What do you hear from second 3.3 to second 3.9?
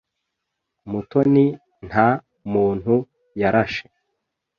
yarashe.